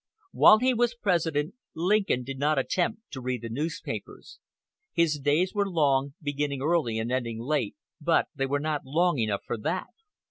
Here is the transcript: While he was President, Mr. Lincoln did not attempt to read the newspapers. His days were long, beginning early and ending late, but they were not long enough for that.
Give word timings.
While 0.31 0.57
he 0.57 0.73
was 0.73 0.95
President, 0.95 1.49
Mr. 1.49 1.53
Lincoln 1.75 2.23
did 2.23 2.39
not 2.39 2.57
attempt 2.57 3.01
to 3.11 3.21
read 3.21 3.43
the 3.43 3.49
newspapers. 3.49 4.39
His 4.93 5.19
days 5.19 5.53
were 5.53 5.69
long, 5.69 6.15
beginning 6.23 6.63
early 6.63 6.97
and 6.97 7.11
ending 7.11 7.39
late, 7.39 7.75
but 8.01 8.25
they 8.33 8.47
were 8.47 8.59
not 8.59 8.81
long 8.83 9.19
enough 9.19 9.43
for 9.45 9.59
that. 9.59 9.89